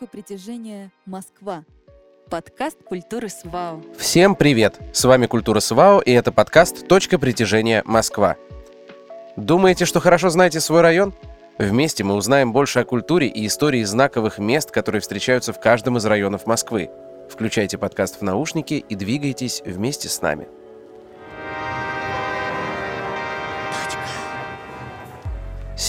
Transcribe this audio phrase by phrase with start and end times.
[0.00, 1.64] Точка притяжения Москва.
[2.30, 3.82] Подкаст культуры СВАО.
[3.98, 4.78] Всем привет!
[4.94, 8.36] С вами Культура СВАО и это подкаст «Точка притяжения Москва».
[9.36, 11.12] Думаете, что хорошо знаете свой район?
[11.58, 16.06] Вместе мы узнаем больше о культуре и истории знаковых мест, которые встречаются в каждом из
[16.06, 16.88] районов Москвы.
[17.28, 20.48] Включайте подкаст в наушники и двигайтесь вместе с нами.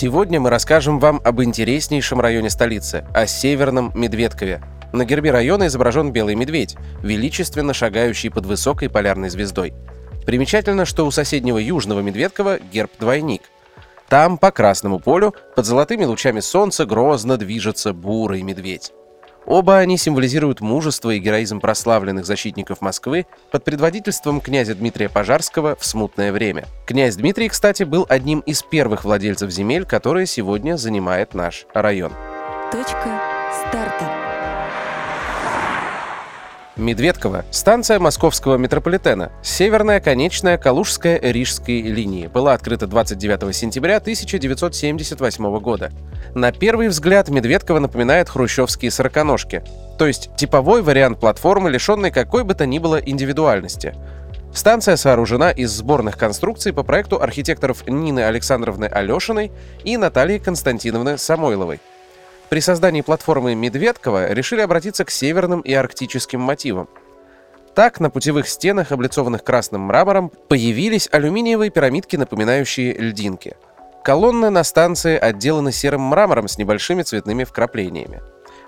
[0.02, 4.60] Сегодня мы расскажем вам об интереснейшем районе столицы, о Северном Медведкове.
[4.94, 9.76] На гербе района изображен белый медведь, величественно шагающий под высокой полярной звездой.
[10.26, 13.44] Примечательно, что у соседнего Южного Медведкова герб двойник.
[14.10, 18.94] Там, по Красному полю, под золотыми лучами солнца грозно движется бурый медведь.
[19.46, 25.86] Оба они символизируют мужество и героизм прославленных защитников Москвы под предводительством князя Дмитрия Пожарского в
[25.86, 26.66] смутное время.
[26.86, 32.12] Князь Дмитрий, кстати, был одним из первых владельцев земель, которые сегодня занимает наш район.
[32.72, 33.22] Точка
[33.68, 34.11] старта.
[36.78, 45.92] Медведково– станция московского метрополитена, северная конечная Калужская Рижской линии, была открыта 29 сентября 1978 года.
[46.34, 49.64] На первый взгляд Медведково напоминает хрущевские сороконожки,
[50.00, 53.94] то есть типовой вариант платформы, лишенной какой бы то ни было индивидуальности.
[54.54, 59.52] Станция сооружена из сборных конструкций по проекту архитекторов Нины Александровны Алешиной
[59.84, 61.82] и Натальи Константиновны Самойловой.
[62.52, 66.90] При создании платформы Медведково решили обратиться к северным и арктическим мотивам.
[67.76, 73.56] Так, на путевых стенах, облицованных красным мрамором, появились алюминиевые пирамидки, напоминающие льдинки.
[74.04, 78.22] Колонны на станции отделаны серым мрамором с небольшими цветными вкраплениями.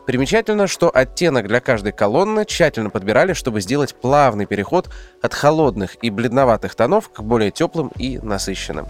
[0.06, 4.90] Примечательно, что оттенок для каждой колонны тщательно подбирали, чтобы сделать плавный переход
[5.22, 8.88] от холодных и бледноватых тонов к более теплым и насыщенным.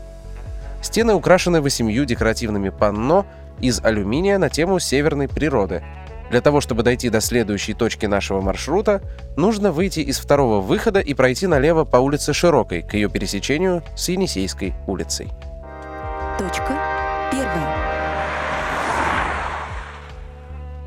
[0.84, 3.26] Стены украшены восемью декоративными панно
[3.62, 5.84] из алюминия на тему северной природы.
[6.30, 9.02] Для того, чтобы дойти до следующей точки нашего маршрута,
[9.36, 14.10] нужно выйти из второго выхода и пройти налево по улице Широкой к ее пересечению с
[14.10, 15.30] Енисейской улицей.
[16.40, 16.78] Точка
[17.32, 17.94] первая.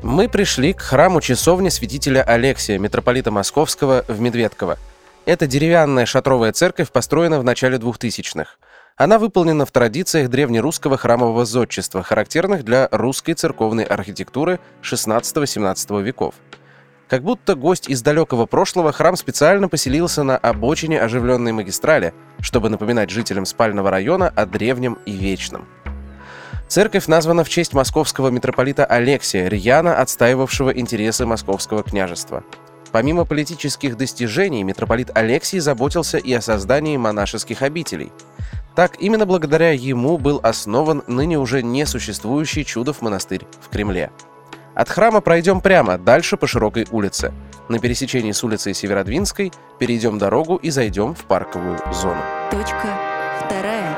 [0.03, 4.77] Мы пришли к храму часовни святителя Алексия, митрополита Московского, в Медведково.
[5.25, 8.51] Это деревянная шатровая церковь построена в начале 2000-х.
[8.97, 16.33] Она выполнена в традициях древнерусского храмового зодчества, характерных для русской церковной архитектуры XVI-XVII веков.
[17.07, 23.11] Как будто гость из далекого прошлого, храм специально поселился на обочине оживленной магистрали, чтобы напоминать
[23.11, 25.67] жителям спального района о древнем и вечном.
[26.67, 32.43] Церковь названа в честь московского митрополита Алексия, рьяно отстаивавшего интересы московского княжества.
[32.91, 38.11] Помимо политических достижений, митрополит Алексий заботился и о создании монашеских обителей–
[38.77, 44.11] так, именно благодаря ему был основан ныне уже несуществующий Чудов монастырь в Кремле.
[44.75, 47.33] От храма пройдем прямо, дальше по широкой улице.
[47.69, 52.21] На пересечении с улицей Северодвинской перейдем дорогу и зайдем в парковую зону.
[52.51, 52.95] Точка
[53.43, 53.97] вторая.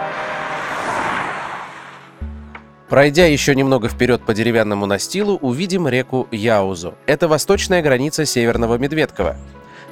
[2.87, 6.93] Пройдя еще немного вперед по деревянному настилу, увидим реку Яузу.
[7.05, 9.35] Это восточная граница Северного Медведкова.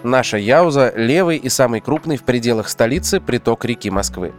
[0.04, 4.32] Наша Яуза– левый и самый крупный в пределах столицы приток реки Москвы.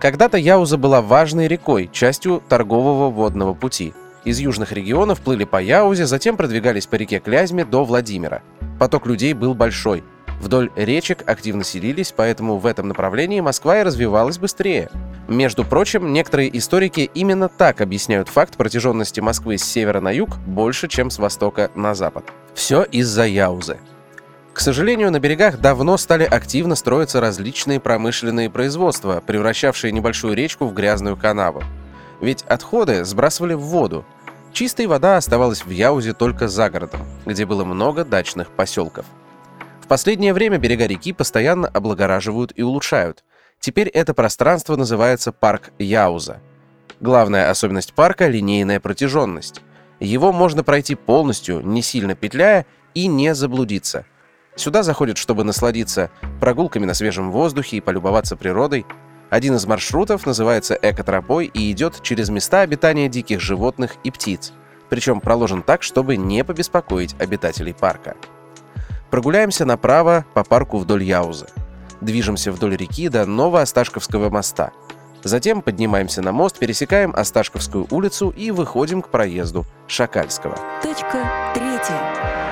[0.00, 3.94] Когда-то Яуза была важной рекой, частью торгового водного пути.
[4.24, 8.42] Из южных регионов плыли по Яузе, затем продвигались по реке Клязьме до Владимира.
[8.78, 10.04] Поток людей был большой.
[10.40, 14.90] Вдоль речек активно селились, поэтому в этом направлении Москва и развивалась быстрее.
[15.28, 20.88] Между прочим, некоторые историки именно так объясняют факт протяженности Москвы с севера на юг больше,
[20.88, 22.26] чем с востока на запад.
[22.54, 23.78] Все из-за Яузы.
[24.56, 30.72] К сожалению, на берегах давно стали активно строиться различные промышленные производства, превращавшие небольшую речку в
[30.72, 31.62] грязную канаву.
[32.22, 34.06] Ведь отходы сбрасывали в воду.
[34.54, 39.04] Чистая вода оставалась в Яузе только за городом, где было много дачных поселков.
[39.82, 43.24] В последнее время берега реки постоянно облагораживают и улучшают.
[43.60, 46.40] Теперь это пространство называется парк Яуза.
[47.00, 49.60] Главная особенность парка– линейная протяженность.
[50.00, 52.64] Его можно пройти полностью, не сильно петляя
[52.94, 54.06] и не заблудиться–
[54.56, 56.10] Сюда заходят, чтобы насладиться
[56.40, 58.86] прогулками на свежем воздухе и полюбоваться природой.
[59.28, 64.52] Один из маршрутов называется экотропой и идет через места обитания диких животных и птиц,
[64.88, 68.16] причем проложен так, чтобы не побеспокоить обитателей парка.
[69.10, 71.46] Прогуляемся направо по парку вдоль Яузы.
[72.00, 74.72] Движемся вдоль реки до Новоосташковского моста.
[75.22, 80.56] Затем поднимаемся на мост, пересекаем Осташковскую улицу и выходим к проезду Шакальского.
[80.82, 82.45] Точка третья.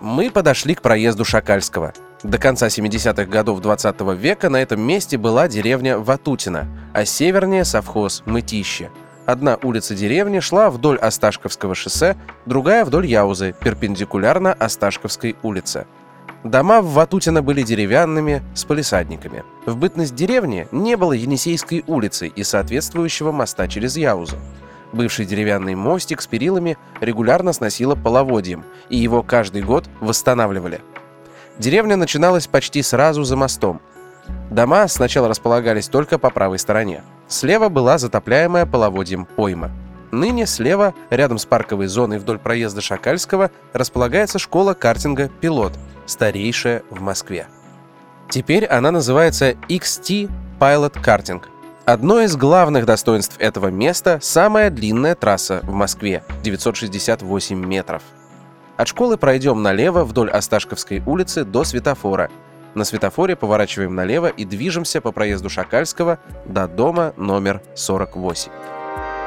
[0.00, 1.92] Мы подошли к проезду Шакальского.
[2.22, 7.64] До конца 70-х годов 20 -го века на этом месте была деревня Ватутина, а севернее
[7.64, 8.90] совхоз Мытище.
[9.26, 12.16] Одна улица деревни шла вдоль Осташковского шоссе,
[12.46, 15.86] другая вдоль Яузы, перпендикулярно Осташковской улице.
[16.44, 19.42] Дома в Ватутино были деревянными, с полисадниками.
[19.66, 24.36] В бытность деревни не было Енисейской улицы и соответствующего моста через Яузу.
[24.92, 30.80] Бывший деревянный мостик с перилами регулярно сносило половодьем, и его каждый год восстанавливали.
[31.58, 33.80] Деревня начиналась почти сразу за мостом.
[34.50, 37.02] Дома сначала располагались только по правой стороне.
[37.26, 39.70] Слева была затопляемая половодьем пойма.
[40.10, 45.72] Ныне слева, рядом с парковой зоной вдоль проезда Шакальского, располагается школа картинга «Пилот»,
[46.06, 47.46] старейшая в Москве.
[48.30, 51.42] Теперь она называется XT Pilot Karting.
[51.88, 58.02] Одно из главных достоинств этого места– самая длинная трасса в Москве– 968 метров.
[58.76, 62.28] От школы пройдем налево вдоль Осташковской улицы до светофора–
[62.74, 68.52] на светофоре поворачиваем налево и движемся по проезду Шакальского до дома номер 48.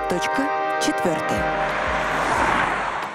[0.08, 0.44] Точка
[0.86, 1.44] четвертая.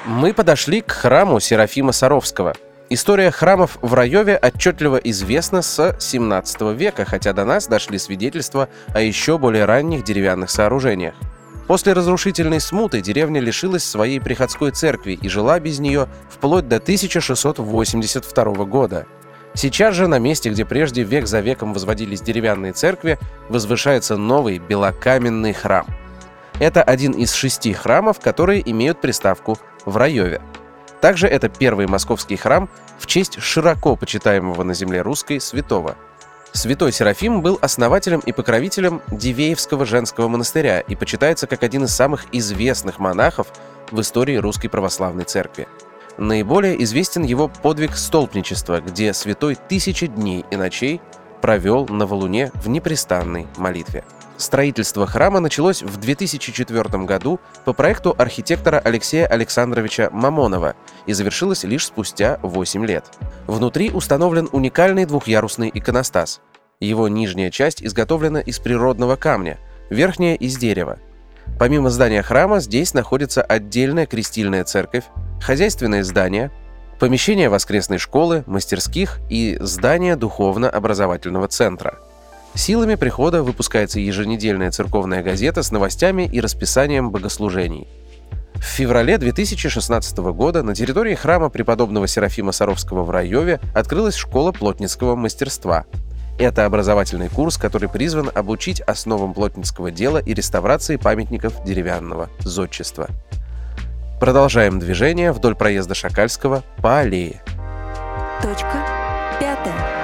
[0.07, 2.55] Мы подошли к храму Серафима Саровского.
[2.89, 9.01] История храмов в Раеве отчетливо известна с 17 века, хотя до нас дошли свидетельства о
[9.01, 11.15] еще более ранних деревянных сооружениях.
[11.67, 18.65] После разрушительной смуты деревня лишилась своей приходской церкви и жила без нее вплоть до 1682
[18.67, 19.07] года.
[19.55, 23.19] Сейчас же на месте, где прежде век за веком возводились деревянные церкви,
[23.49, 25.87] возвышается новый белокаменный храм.
[26.61, 30.41] Это один из шести храмов, которые имеют приставку в Раеве.
[31.01, 35.97] Также это первый московский храм в честь широко почитаемого на земле русской святого.
[36.53, 42.25] Святой Серафим был основателем и покровителем Дивеевского женского монастыря и почитается как один из самых
[42.33, 43.49] известных монахов
[43.91, 45.69] в истории русской православной церкви.
[46.17, 51.03] Наиболее известен его подвиг столпничества, где святой тысячи дней и ночей
[51.43, 54.03] провел на валуне в непрестанной молитве.
[54.37, 60.75] Строительство храма началось в 2004 году по проекту архитектора Алексея Александровича Мамонова
[61.07, 63.07] и завершилось лишь спустя 8 лет.
[63.47, 66.41] Внутри установлен уникальный двухъярусный иконостас.
[66.81, 70.99] Его нижняя часть изготовлена из природного камня, верхняя– из дерева.
[71.59, 75.05] Помимо здания храма, здесь находится отдельная крестильная церковь,
[75.41, 76.53] хозяйственные здания,
[77.01, 81.99] помещения воскресной школы, мастерских и здания духовно-образовательного центра.
[82.57, 87.87] Силами прихода выпускается еженедельная церковная газета с новостями и расписанием богослужений.
[88.55, 95.17] В феврале 2016 года на территории храма преподобного Серафима Саровского в Раеве открылась школа плотницкого
[95.17, 95.85] мастерства.
[96.39, 103.09] Это образовательный курс, который призван обучить основам плотницкого дела и реставрации памятников деревянного зодчества.
[104.19, 107.43] Продолжаем движение вдоль проезда Шакальского по аллее.
[108.43, 108.83] Точка
[109.39, 109.96] пятая.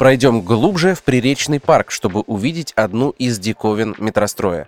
[0.00, 4.66] Пройдем глубже в Приречный парк, чтобы увидеть одну из диковин метростроя.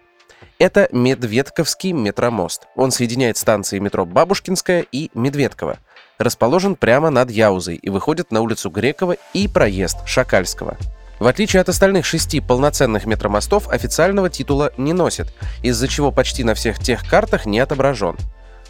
[0.58, 2.64] Это Медведковский метромост.
[2.76, 5.78] Он соединяет станции метро Бабушкинская и Медведково.
[6.18, 10.76] Расположен прямо над Яузой и выходит на улицу Грекова и проезд Шакальского.
[11.18, 15.32] В отличие от остальных шести полноценных метромостов, официального титула не носит,
[15.62, 18.18] из-за чего почти на всех тех картах не отображен.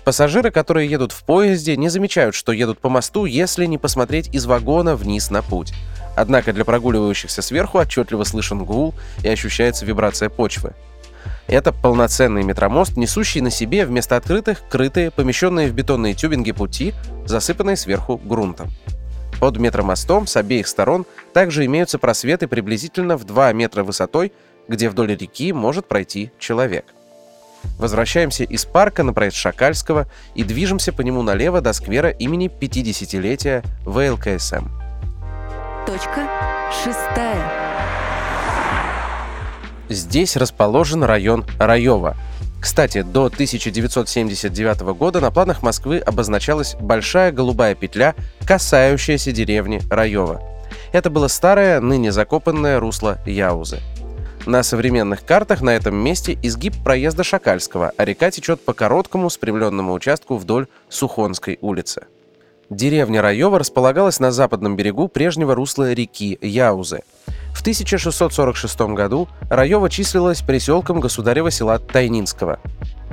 [0.04, 4.46] Пассажиры, которые едут в поезде, не замечают, что едут по мосту, если не посмотреть из
[4.46, 5.72] вагона вниз на путь.
[6.14, 10.74] Однако для прогуливающихся сверху отчетливо слышен гул и ощущается вибрация почвы.
[11.46, 16.94] Это полноценный метромост, несущий на себе вместо открытых крытые, помещенные в бетонные тюбинги пути,
[17.26, 18.70] засыпанные сверху грунтом.
[19.40, 24.32] Под метромостом с обеих сторон также имеются просветы приблизительно в 2 метра высотой,
[24.68, 26.84] где вдоль реки может пройти человек.
[27.78, 33.64] Возвращаемся из парка на проезд Шакальского и движемся по нему налево до сквера имени 50-летия
[33.84, 34.81] ВЛКСМ.
[35.86, 36.28] Точка
[36.70, 37.50] шестая.
[39.88, 42.16] Здесь расположен район Раева,
[42.60, 48.14] кстати, до 1979 года на планах Москвы обозначалась большая голубая петля,
[48.46, 50.40] касающаяся деревни Раева.
[50.92, 53.80] Это было старое, ныне закопанное русло Яузы.
[54.46, 59.92] На современных картах на этом месте изгиб проезда Шакальского, а река течет по короткому спрямленному
[59.92, 62.06] участку вдоль Сухонской улицы.
[62.70, 67.02] Деревня Раева располагалась на западном берегу прежнего русла реки Яузы.
[67.54, 72.58] В 1646 году Раева числилась приселком государева села Тайнинского.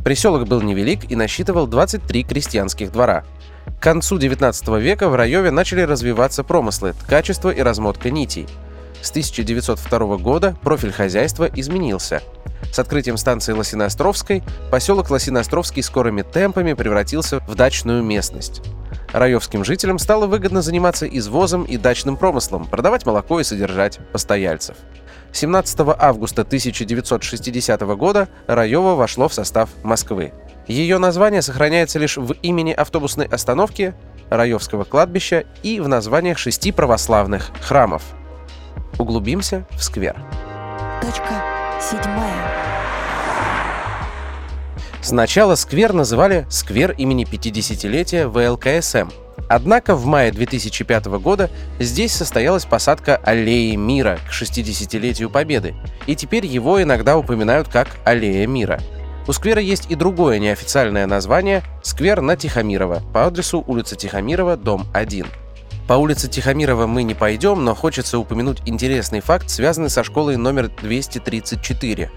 [0.04, 3.26] Приселок был невелик и насчитывал 23 крестьянских двора.
[3.80, 8.48] К концу 19 века в Раеве начали развиваться промыслы, ткачество и размотка нитей.
[9.02, 12.22] С 1902 года профиль хозяйства изменился.
[12.72, 18.62] С открытием станции Лосиноостровской поселок Лосиноостровский скорыми темпами превратился в дачную местность.
[19.14, 24.76] Раевским жителям стало выгодно заниматься извозом и дачным промыслом, продавать молоко и содержать постояльцев.
[25.32, 30.34] 17 августа 1960 года Раево вошло в состав Москвы.
[30.68, 33.94] Ее название сохраняется лишь в имени автобусной остановки,
[34.30, 38.04] Раевского кладбища и в названиях шести православных храмов.
[39.00, 40.16] Углубимся в сквер.
[41.02, 41.44] Точка
[41.82, 42.59] седьмая.
[45.10, 49.10] Сначала сквер называли «Сквер имени 50-летия ВЛКСМ»,
[49.48, 51.50] Однако в мае 2005 года
[51.80, 55.74] здесь состоялась посадка Аллеи Мира к 60-летию Победы,
[56.06, 58.80] и теперь его иногда упоминают как Аллея Мира.
[59.28, 64.86] У сквера есть и другое неофициальное название– сквер на Тихомирова по адресу улица Тихомирова, дом
[64.94, 65.26] 1.
[65.88, 70.70] По улице Тихомирова мы не пойдем, но хочется упомянуть интересный факт, связанный со школой номер
[70.84, 72.12] 234,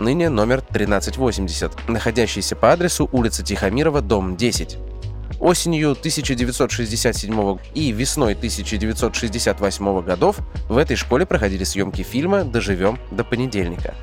[0.00, 4.78] ныне номер 1380, находящийся по адресу улица Тихомирова, дом 10.
[5.38, 10.38] Осенью 1967 и весной 1968 годов
[10.68, 13.94] в этой школе проходили съемки фильма «Доживем до понедельника».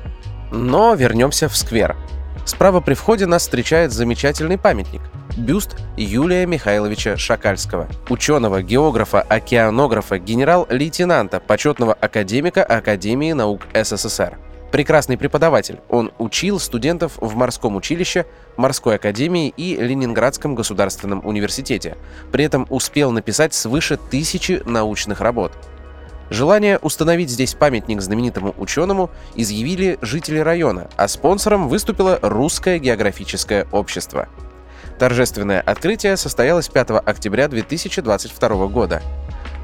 [0.50, 1.96] Но вернемся в сквер.
[2.44, 5.02] Справа при входе нас встречает замечательный памятник–
[5.36, 14.38] бюст Юлия Михайловича Шакальского, ученого, географа, океанографа, генерал-лейтенанта, почетного академика Академии наук СССР–
[14.70, 15.80] прекрасный преподаватель.
[15.88, 21.96] Он учил студентов в морском училище, морской академии и Ленинградском государственном университете.
[22.32, 25.52] При этом успел написать свыше тысячи научных работ.
[26.30, 34.28] Желание установить здесь памятник знаменитому ученому изъявили жители района, а спонсором выступило Русское географическое общество.
[34.98, 39.02] Торжественное открытие состоялось 5 октября 2022 года.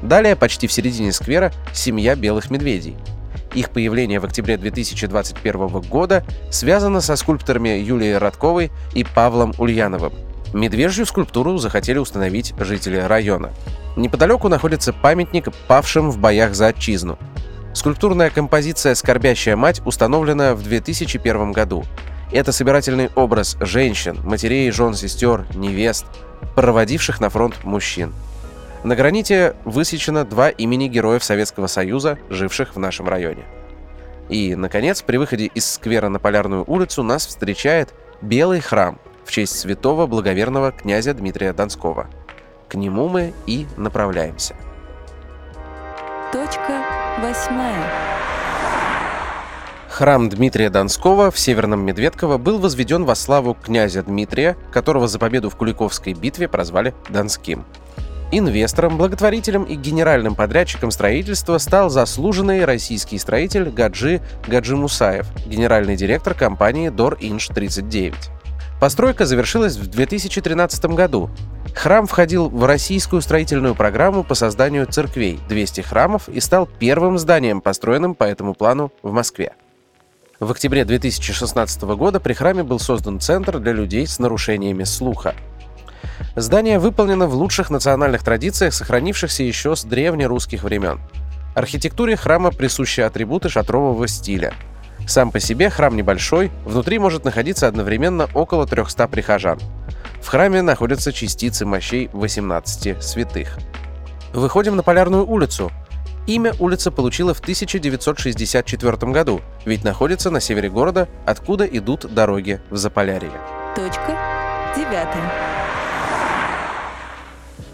[0.01, 2.95] Далее, почти в середине сквера, семья белых медведей–
[3.55, 10.13] их появление в октябре 2021 года связано со скульпторами Юлией Радковой и Павлом Ульяновым.
[10.53, 13.51] Медвежью скульптуру захотели установить жители района.
[13.95, 17.17] Неподалеку находится памятник павшим в боях за отчизну.
[17.73, 21.83] Скульптурная композиция «Скорбящая мать» установлена в 2001 году.
[22.31, 26.05] Это собирательный образ женщин, матерей, жен, сестер, невест,
[26.55, 28.13] проводивших на фронт мужчин.
[28.83, 33.45] На граните высечено два имени героев Советского Союза, живших в нашем районе.
[34.29, 39.59] И, наконец, при выходе из сквера на Полярную улицу нас встречает Белый храм в честь
[39.59, 42.07] святого благоверного князя Дмитрия Донского.
[42.69, 44.55] К нему мы и направляемся.
[46.31, 46.83] Точка
[47.21, 47.91] восьмая.
[49.89, 55.49] Храм Дмитрия Донского в Северном Медведково был возведен во славу князя Дмитрия, которого за победу
[55.49, 57.63] в Куликовской битве прозвали Донским–
[58.37, 66.33] Инвестором, благотворителем и генеральным подрядчиком строительства стал заслуженный российский строитель Гаджи Гаджи Мусаев, генеральный директор
[66.33, 68.13] компании Дор Инж 39.
[68.81, 71.29] Постройка завершилась в 2013 году.
[71.75, 77.61] Храм входил в российскую строительную программу по созданию церквей 200 храмов и стал первым зданием,
[77.61, 79.53] построенным по этому плану в Москве.
[80.41, 85.35] В октябре 2016 года при храме был создан центр для людей с нарушениями слуха–
[86.35, 90.99] Здание выполнено в лучших национальных традициях, сохранившихся еще с древнерусских времен.
[91.55, 94.53] Архитектуре храма присущи атрибуты шатрового стиля.
[95.07, 99.59] Сам по себе храм небольшой, внутри может находиться одновременно около 300 прихожан.
[100.21, 103.57] В храме находятся частицы мощей 18 святых.
[104.33, 105.71] Выходим на Полярную улицу.
[106.27, 112.75] Имя улица получила в 1964 году, ведь находится на севере города, откуда идут дороги в
[112.75, 113.39] Заполярье.
[113.75, 114.17] Точка
[114.75, 115.54] девятая.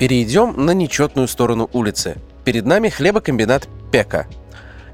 [0.02, 2.18] Перейдем на нечетную сторону улицы.
[2.44, 4.26] Перед нами хлебокомбинат Пека.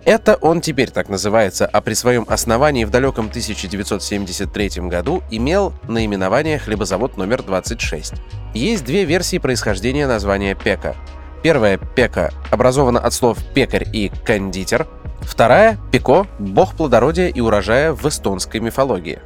[0.03, 6.59] Это он теперь так называется, а при своем основании в далеком 1973 году имел наименование
[6.59, 8.15] хлебозавод номер 26.
[8.53, 10.97] Есть две версии происхождения названия Пека.
[11.41, 14.87] Первая Пека образована от слов пекарь и кондитер.
[15.21, 19.21] Вторая Пеко– бог плодородия и урожая в эстонской мифологии.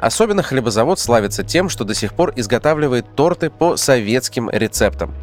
[0.00, 5.14] Особенно хлебозавод славится тем, что до сих пор изготавливает торты по советским рецептам.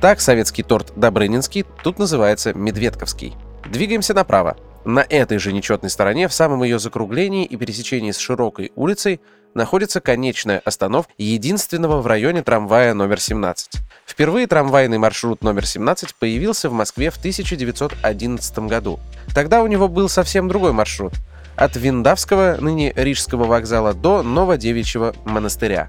[0.00, 3.34] Так советский торт Добрынинский тут называется Медведковский.
[3.66, 4.56] Двигаемся направо.
[4.84, 9.20] На этой же нечетной стороне, в самом ее закруглении и пересечении с широкой улицей,
[9.54, 13.70] находится конечная остановка единственного в районе трамвая номер 17.
[14.04, 19.00] Впервые трамвайный маршрут номер 17 появился в Москве в 1911 году.
[19.34, 21.14] Тогда у него был совсем другой маршрут–
[21.56, 25.88] от Виндавского, ныне Рижского вокзала, до Новодевичьего монастыря.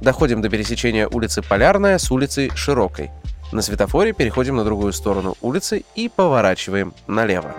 [0.00, 3.10] Доходим до пересечения улицы Полярная с улицей Широкой–
[3.52, 7.54] на светофоре переходим на другую сторону улицы и поворачиваем налево.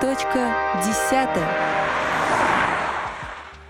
[0.00, 1.48] Точка десятая.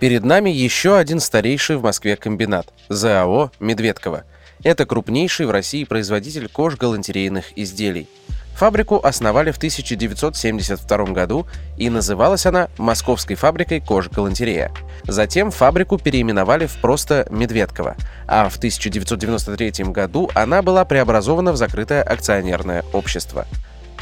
[0.00, 4.24] Перед нами еще один старейший в Москве комбинат– ЗАО «Медведково».
[4.64, 8.08] Это крупнейший в России производитель кож-галантерейных изделий.
[8.56, 14.70] Фабрику основали в 1972 году, и называлась она Московской фабрикой кож-галантерея.
[15.04, 22.02] Затем фабрику переименовали в просто Медведково, а в 1993 году она была преобразована в закрытое
[22.02, 23.46] акционерное общество.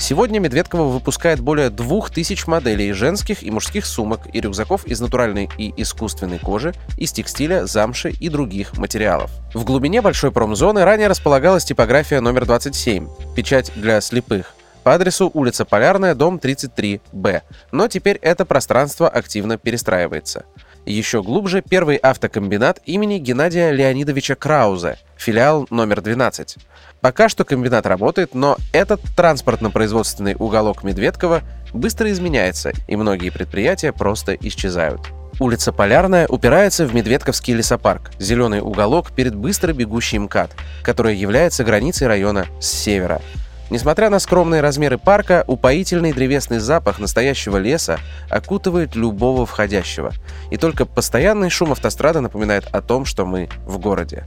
[0.00, 5.74] Сегодня Медведково выпускает более 2000 моделей женских и мужских сумок и рюкзаков из натуральной и
[5.76, 9.30] искусственной кожи, из текстиля, замши и других материалов.
[9.52, 15.66] В глубине большой промзоны ранее располагалась типография номер 27, печать для слепых, по адресу улица
[15.66, 20.46] Полярная, дом 33Б, но теперь это пространство активно перестраивается.
[20.86, 26.56] Еще глубже первый автокомбинат имени Геннадия Леонидовича Крауза, филиал номер 12.
[27.00, 31.42] Пока что комбинат работает, но этот транспортно-производственный уголок Медведкова
[31.74, 35.00] быстро изменяется, и многие предприятия просто исчезают.
[35.38, 40.50] Улица Полярная упирается в Медведковский лесопарк, зеленый уголок перед быстро бегущей МКАД,
[40.82, 43.22] который является границей района с севера.
[43.70, 50.12] Несмотря на скромные размеры парка, упоительный древесный запах настоящего леса окутывает любого входящего.
[50.50, 54.26] И только постоянный шум автострады напоминает о том, что мы в городе.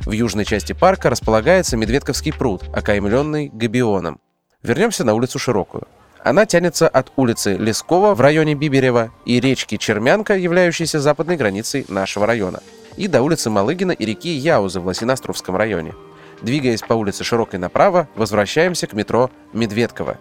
[0.00, 4.18] В южной части парка располагается Медведковский пруд, окаймленный габионом.
[4.64, 5.86] Вернемся на улицу Широкую.
[6.24, 12.26] Она тянется от улицы Лескова в районе Биберева и речки Чермянка, являющейся западной границей нашего
[12.26, 12.60] района,
[12.96, 15.94] и до улицы Малыгина и реки Яузы в Лосиностровском районе.
[16.42, 20.16] Двигаясь по улице Широкой направо, возвращаемся к метро Медведково.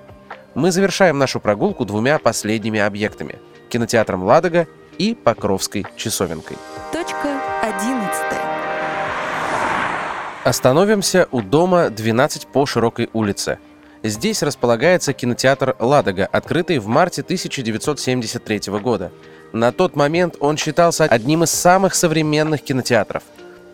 [0.53, 4.67] Мы завершаем нашу прогулку двумя последними объектами– кинотеатром «Ладога»
[4.99, 6.57] и Покровской часовенкой.
[6.91, 8.23] Точка 11.
[10.43, 13.57] Остановимся у дома 12 по Широкой улице.
[14.03, 19.11] Здесь располагается кинотеатр «Ладога», открытый в марте 1973 года.
[19.53, 23.23] На тот момент он считался одним из самых современных кинотеатров–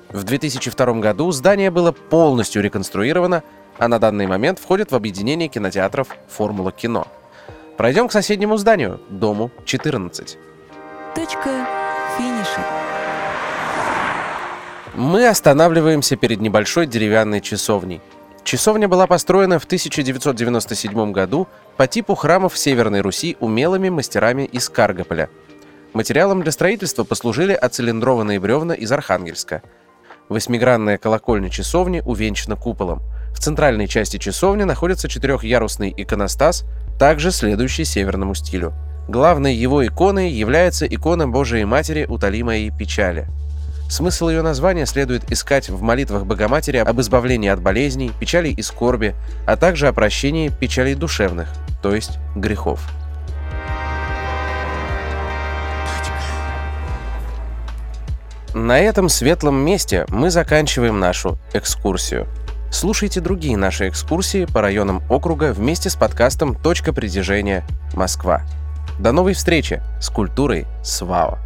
[0.10, 3.44] в 2002 году здание было полностью реконструировано,
[3.78, 7.08] а на данный момент входит в объединение кинотеатров «Формула кино».
[7.76, 10.38] Пройдем к соседнему зданию, дому 14.
[11.14, 11.68] Точка
[12.18, 12.66] финиша.
[14.96, 18.02] Мы останавливаемся перед небольшой деревянной часовней.
[18.44, 25.30] Часовня была построена в 1997 году по типу храмов Северной Руси умелыми мастерами из Каргополя.
[25.92, 29.62] Материалом для строительства послужили оцилиндрованные бревна из Архангельска–
[30.30, 33.02] Восьмигранная колокольня часовни увенчана куполом.
[33.34, 36.66] В центральной части часовни находится четырехъярусный иконостас,
[37.00, 38.74] также следующий северному стилю.
[39.08, 43.28] Главной его иконой является икона Божией Матери «Утоли моей печали».
[43.90, 49.16] Смысл ее названия следует искать в молитвах Богоматери об избавлении от болезней, печалей и скорби,
[49.46, 51.48] а также о прощении печалей душевных,
[51.82, 52.82] то есть грехов.
[58.58, 62.28] На этом светлом месте мы заканчиваем нашу экскурсию.
[62.72, 68.42] Слушайте другие наши экскурсии по районам округа вместе с подкастом «Точка притяжения Москва».
[68.98, 71.38] До новой встречи с культурой СВАО.